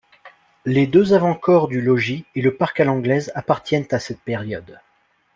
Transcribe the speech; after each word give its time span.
Les 0.65 0.87
deux 0.87 1.13
avant-corps 1.13 1.67
du 1.67 1.79
logis 1.79 2.25
et 2.33 2.41
le 2.41 2.55
parc 2.57 2.79
à 2.79 2.85
l'anglaise 2.85 3.31
appartiennent 3.35 3.85
à 3.91 3.99
cette 3.99 4.21
période. 4.21 4.79